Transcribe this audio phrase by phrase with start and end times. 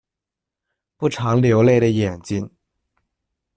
[0.97, 2.49] 不常流泪的眼睛